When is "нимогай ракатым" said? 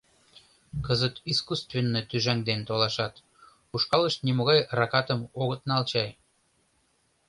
4.27-5.21